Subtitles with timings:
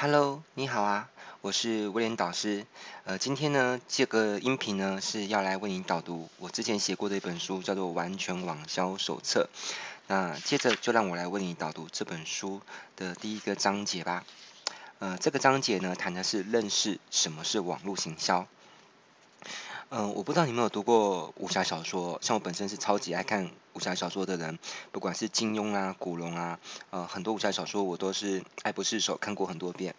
[0.00, 1.10] Hello，你好啊，
[1.40, 2.64] 我是威廉导师。
[3.02, 9.48] 呃，今天呢，这个音频呢是要来为你导读我之前写过的一本书，叫做《完全网销手册》。
[10.06, 12.60] 那接着就让我来为你导读这本书
[12.94, 14.24] 的第一个章节吧。
[15.00, 18.46] 呃，这个章节呢谈的是认识什么是网络行销。
[19.90, 24.58] 嗯、我不知道你有没有读过武侠小说，像我本身是超级爱看武侠小说的人，
[24.92, 29.94] 不管是金庸啊、古龙啊，呃，很多武侠小说我都是爱不释手，看过很多遍。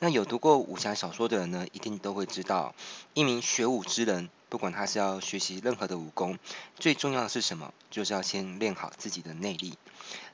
[0.00, 2.74] 那有读过武侠小说的人呢，一定都会知道，
[3.14, 6.38] 一名学武之人，不管他是要学习任何的武功，
[6.78, 7.72] 最重要的是什么？
[7.90, 9.76] 就是要先练好自己的内力。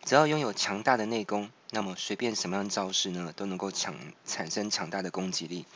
[0.05, 5.67] 只要拥有强大的内功，那么随便什么样招式呢，都能够强产生强大的攻击力。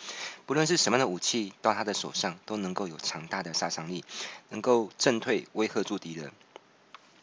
[0.46, 4.04] 不论是什么样的武器到他的手上，都能够有强大的杀伤力，
[4.50, 6.32] 能够震退、威吓住敌人。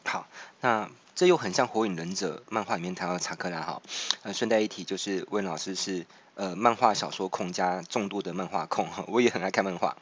[0.06, 0.28] 好，
[0.62, 3.82] 那这又很像《火影忍者》漫画里面谈到查克拉哈。
[4.22, 6.06] 呃，顺带一提，就是温老师是
[6.36, 9.98] 呃漫画小说控加重度的漫画控哈， 我也很爱看漫画。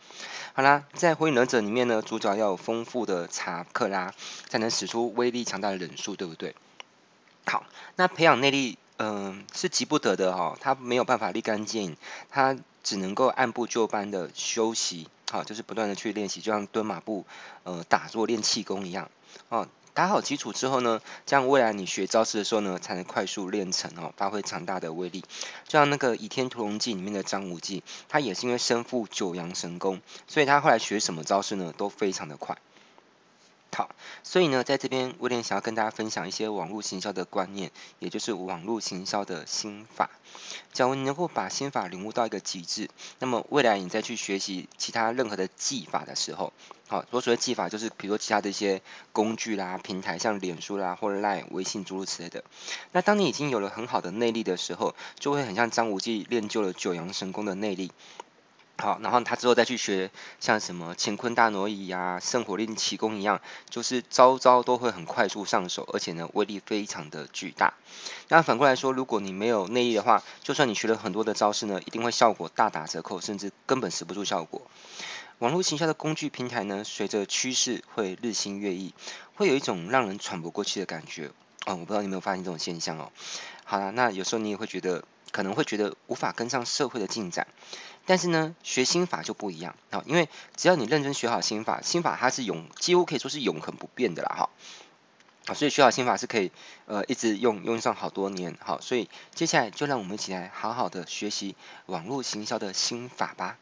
[0.54, 4.14] 好啦，在《火影忍者》里面呢，主角要有丰富的查克拉，
[4.50, 6.56] 才能使出威力强大的忍术，对不对？
[7.46, 11.98] 好，那培养内力，嗯、是急不得的哈、哦，他没有办法立竿见影，
[12.30, 17.26] 他只能够按部就班的休息，好，就是不断的去练习，就像蹲马步，
[17.64, 19.10] 呃，打坐练气功一样，
[19.50, 25.22] 哦，打好基础之后呢，这样未来你学招式的时候呢，才能快速练成哦，发挥强大的威力。
[25.68, 32.58] 就像那个《倚天屠龙记》里面的张无忌，他也是因为身负九阳神功，所以他后来学什么招式呢，都非常的快。
[33.76, 33.90] 好，
[34.22, 40.12] 所以呢，在这边威廉想要跟大家分享一些网络行销的观念，也就是网络行销的心法。
[40.72, 46.54] 假如你能够把心法领悟到一个极致，那么未来你再去学习其他任何的技法的时候，
[46.94, 52.44] 好，我所谓技法就是比如说其他的一些工具啦、平台，像脸书啦或者 Line、微信诸如此类的。
[52.92, 57.92] 那当你已经有了很好的内力的时候，就会很像张无忌练就了九阳神功的内力。
[58.78, 67.74] 好，然后他之后再去学像什么乾坤大挪移呀、圣火令奇功一样，就是招招都会很快速上手，而且呢威力非常的巨大。
[68.28, 74.62] 那反过来说，如果你没有内力的话，就算你学了很多的招式呢，一定会效果大打折扣，甚至根本使不出效果。
[75.40, 78.94] 网络行销的工具平台呢，随着趋势会日新月异，
[79.36, 81.32] 会有一种让人喘不过气的感觉。
[81.66, 83.12] 哦，我不知道你有没有发现这种现象哦。
[83.66, 87.48] 好了，那有时候你也会觉得，可能会觉得无法跟上社会的进展。
[88.06, 94.50] 但是呢，学心法就不一样啊，因为只要你认真学好心法，心法它是永几乎可以说是永恒不变的啦哈。
[95.46, 96.52] 好，所以学好心法是可以
[96.86, 98.58] 呃一直用用上好多年。
[98.62, 101.56] 好，所以接下来就让我们一起来好好的学习
[101.86, 103.58] 网络行销的心法吧。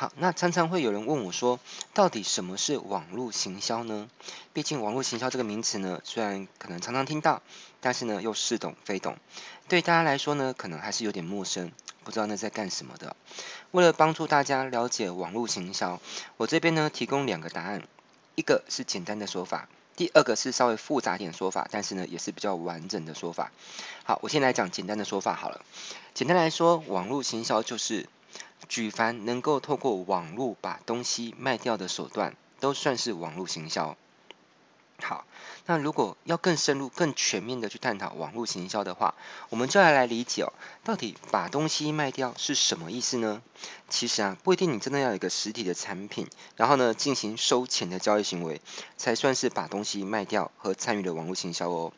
[0.00, 1.60] 好，那常常会有人问我说，
[1.92, 4.08] 到底什么是网络行销呢？
[4.54, 7.42] 毕竟网络行销这个名词呢，虽然可能常常听到，
[7.82, 9.18] 但是呢又似懂非懂，
[9.68, 11.70] 对大家来说呢，可能还是有点陌生，
[12.02, 13.14] 不知道那在干什么的。
[13.72, 16.00] 为了帮助大家了解网络行销，
[16.38, 17.82] 我这边呢提供两个答案，
[18.36, 23.52] 一个是简单的说法，第二个是稍微复杂点说法，但是呢也是比较完整的说法。
[24.04, 25.60] 好，我先来讲简单的说法好了。
[26.14, 28.08] 简单来说，网络行销就是。
[28.68, 33.96] 举凡能够透过网络把东西卖掉的手段，都算是网络行销。
[35.02, 35.24] 好，
[35.64, 39.14] 那如果要更深入、更全面的去探讨网络行销的话，
[39.48, 40.52] 我们就要来理解哦，
[40.84, 43.40] 到底把东西卖掉是什么意思呢？
[43.88, 48.60] 其实啊，不一定你真的要有一个实体的产品，然后呢进行收钱的交易行为，
[48.98, 51.94] 才算是把东西卖掉和参与了网络行销哦。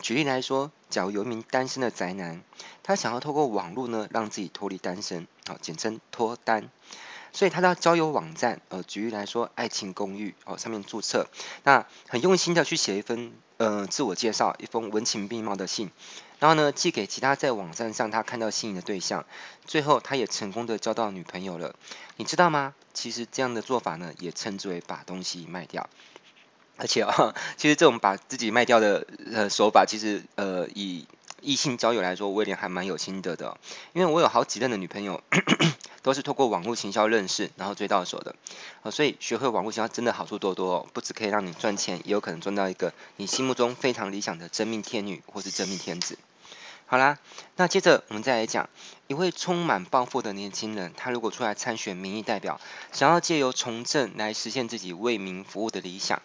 [0.00, 2.42] 举例来说，假如有一名单身的宅男，
[2.82, 6.68] 他想要透过网络呢，让自己脱离单身，好，简称脱单，
[7.32, 11.26] 所以他到交友网站，呃，举例来说，爱情公寓，哦，上面注册，
[11.64, 15.90] 那很用心的去写一封，呃，自我介绍，一封文情并茂的信，
[16.38, 19.24] 然后呢，寄给其他在网站上他看到心仪的对象，
[19.64, 21.74] 最后他也成功的交到女朋友了，
[22.16, 22.74] 你知道吗？
[22.92, 25.88] 其实这样的做法呢，也称之为把东西卖掉。
[26.76, 31.08] 而且啊， 其实这种把自己卖掉的呃手法，其实呃以
[31.40, 33.58] 异性交友来说，威廉还蛮有心得的。
[33.92, 35.22] 因为我有好几任的女朋友，
[36.02, 38.34] 都是透过网络行销认识，然后追到手的。
[38.90, 46.18] 所以学会网络行销真的好处多多哦，不只可以让你赚钱，也有可能赚到一个你心目中非常理想的真命天女或是真命天子。
[46.86, 47.18] 好啦，
[47.56, 48.70] 那接着我们再来讲
[49.08, 52.58] 一位充满抱负的年轻人，他如果出来参选民意代表，
[52.92, 56.22] 想要借由从政来实现自己为民服务的理想。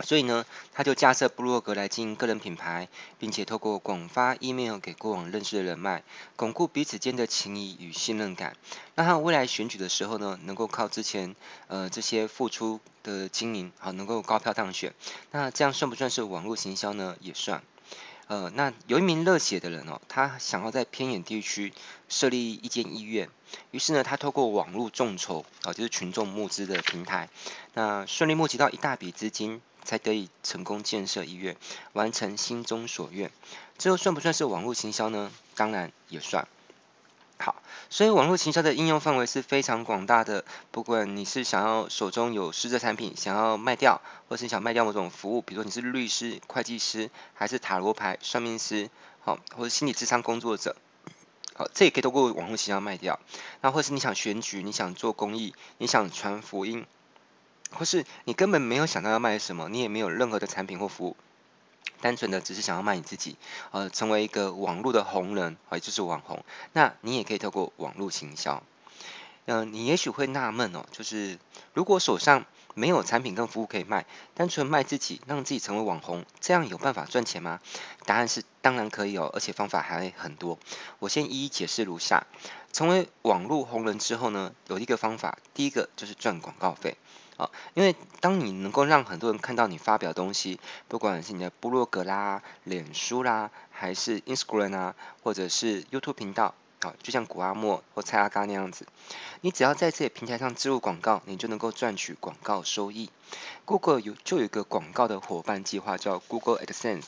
[0.00, 6.02] 所以呢，他就架设部落格来经营个人品牌，并且透过广发 email 给过往认识的人脉，
[6.36, 8.56] 巩固彼此间的情谊与信任感，
[8.94, 11.36] 让他未来选举的时候呢，能够靠之前
[11.68, 14.94] 呃这些付出的经营，好能够高票当选。
[15.30, 17.16] 那这样算不算是网络行销呢？
[17.20, 17.62] 也算。
[18.28, 21.74] 呃，那有一名热血的人哦，他想要在偏远地区
[22.08, 23.28] 设立一间医院，
[23.72, 27.28] 于是呢，他透过网络众筹啊，就是群众募资的平台，
[27.74, 31.56] 那顺利募集到一大笔资金，才得以成功建设医院，
[31.92, 33.30] 完成心中所愿。
[33.78, 35.30] 这又算不算是网络行销呢？
[35.54, 36.46] 当然也算。
[37.38, 40.44] 好，所以网络行销的应用范围是非常广大的。
[40.70, 48.88] 不管你是想要手中有实质产品想要卖掉，或是想卖掉某种服务，比如说你是律师、会计师，还是塔罗牌算命师，
[49.22, 50.76] 好，或者心理咨商工作者，
[51.54, 53.18] 好，这也可以通过网络行销卖掉。
[53.60, 56.86] 那或是你想选举，你想做公益，你想传福音，
[57.74, 61.16] 或是你根本没有想到要卖什么，你也没有任何的产品或服务。
[62.00, 63.36] 单纯的只是想要卖你自己，
[63.70, 66.44] 呃，成为一个网络的红人，也就是网红。
[66.72, 68.62] 那你也可以透过网络行销。
[69.46, 71.38] 嗯、你也许会纳闷哦，就是
[71.74, 77.60] 如果手上没有产品跟服务可以卖，单纯卖自己，让自己成为网红，这样有办法赚钱吗？
[78.04, 80.58] 答案是当然可以哦，而且方法还很多。
[80.98, 82.26] 我先一一解释如下：
[82.72, 86.96] 成为网络红人之后呢，有一个方法，第一个就是赚广告费。
[87.42, 94.94] 啊，因为当你能够让很多人看到你发表的东西，不管是你的部落格啦、脸书啦，还是 Instagram 啊，
[95.24, 98.86] 或者是 YouTube 频道，啊，就像谷阿莫或蔡阿嘎那样子，
[99.40, 103.10] 你只要在这些平台上植入广告，你就能够赚取广告收益。
[103.64, 107.06] Google 有就有一个广告的伙伴计划叫 Google AdSense，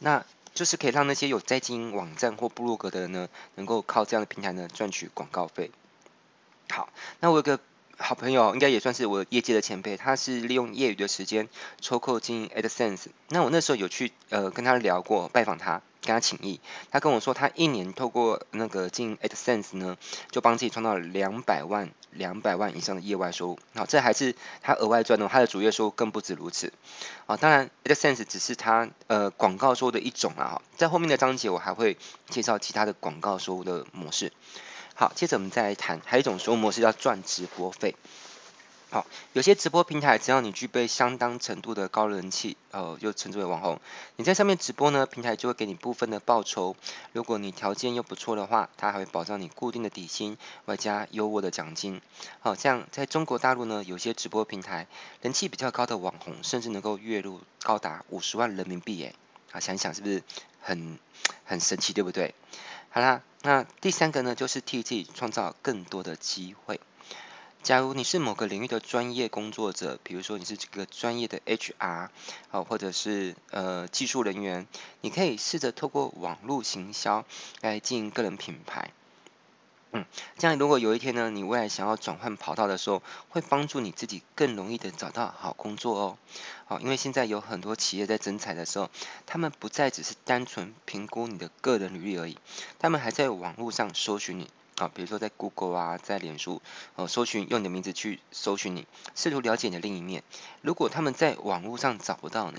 [0.00, 0.24] 那
[0.54, 5.70] 就是可以让那些有在经营网站或部落格的人呢，能够靠这样的平台呢赚取广告费。
[6.68, 6.88] 好，
[7.20, 7.60] 那我有个。
[8.00, 11.48] 好朋友应该也算是我业界的前辈，他是利用业余的时间
[11.80, 13.06] 抽空经营 AdSense。
[13.28, 16.60] 那我那时候有去呃跟他聊过，拜访他，跟他请益。
[16.92, 19.96] 他跟我说，他一年透过那个经营 AdSense 呢，
[20.30, 23.58] 就帮自己创造了两百万、两百万以上的业外收入。
[23.74, 26.72] 好，这还是他额外赚的，他的主业收入更不止如此。
[27.26, 30.54] 啊，当然 AdSense 只是他呃广告收入的一种啊。
[30.54, 31.96] 哈，在后面的章节我还会
[32.30, 34.32] 介绍其他的广告收入的模式。
[35.00, 37.94] 好，接着我们再来谈，还有一种收入模式叫赚直播费。
[38.90, 43.80] 好，有些直播平台只要你具备相当程度的高人气，呃，又称之为网红，
[44.16, 46.74] 你在上面直播呢，平台就会给你部分的报酬。
[47.12, 52.00] 如果你条件又不错的话，它还会保障你固定的底薪，外加优渥的奖金。
[52.40, 54.88] 好，像在中国大陆呢，有些直播平台
[55.22, 59.14] 人气比较高的网红，甚至能够月入高达五十万人民币耶。
[59.52, 60.24] 啊，想想是不是
[60.60, 60.98] 很
[61.44, 62.34] 很神奇，对不对？
[62.90, 66.80] 好啦，那第三个呢，就是替自己创造更多的机会。
[67.62, 72.08] 假如你是某个领域的专业工作者，比如说你是这个专业的 HR，
[72.50, 74.66] 好，或者是呃技术人员，
[75.00, 77.24] 你可以试着透过网络行销
[77.60, 78.92] 来经营个人品牌。
[79.90, 80.04] 嗯，
[80.36, 86.18] 这样如果有一天呢，你未来想要转换跑道的时候，会帮助你自己更容易的找到好工作哦。
[86.66, 88.90] 好，因为现在有很多企业在征才的时候，
[89.24, 92.36] 他们不再只是单纯评估你的个人履历而已，
[92.78, 96.60] 他们还在网络上搜寻你啊，比如说在 Google 啊，在脸书，
[96.96, 100.22] 呃，搜寻用你的名字去搜寻你，试图了解你的另一面。
[100.60, 102.58] 如果他们在网络上找不到你，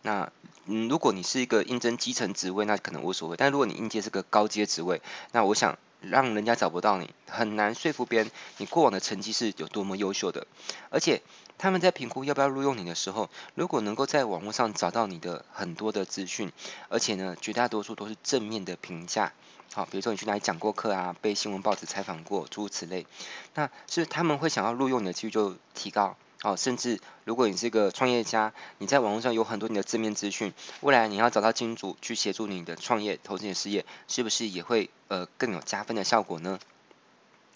[0.00, 0.32] 那
[0.64, 5.02] 嗯，如果你是一个应征基层职位，那可能无所谓；但如果你应届是个高阶职位，
[5.32, 5.76] 那我想。
[6.00, 10.46] 让人家找不到你，很难说服别人你过往的成绩是有多么优秀的。
[10.90, 11.22] 而且
[11.58, 16.52] 他们在评估要不要录用你的时候，如果能够在网络上找到你的很多的资讯，
[16.88, 19.32] 而且呢，绝大多数都是正面的评价，
[19.72, 23.06] 好，比如说你去哪里讲过课啊，被新闻报纸采访过，诸如此类，
[23.54, 26.16] 那是他们会想要录用你的几率就提高。
[26.42, 36.60] 哦，甚至如果你是一个创业家，你在网络上有很多你的正面资讯，未来你要找到金主去协助你的创业、投资你的事业，是不是也会呃更有加分的效果呢？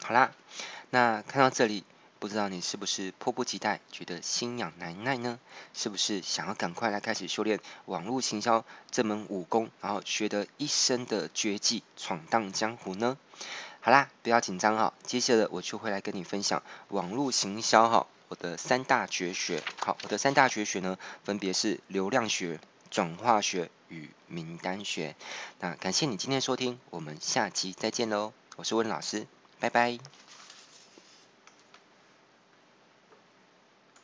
[0.03, 0.33] 好啦，
[0.91, 1.85] 那看到这里，
[2.19, 5.39] 不知道你是不是迫不及待，觉得心痒难耐呢？
[5.73, 13.17] 是不是想要赶快来开始修炼网络行销这门武功，然后学得一身的绝技，闯荡江湖呢？
[13.81, 18.09] 好啦，不要紧张哈，接下来我就会来跟你分享网络行销哈。
[18.29, 22.59] 我的三大绝学，好，我的三大绝学呢，分别是流量学、
[22.91, 25.15] 转化学与名单学。
[25.61, 29.27] 那感谢你今天收听，我们下期再见喽，我是温老师，
[29.61, 30.24] 拜拜。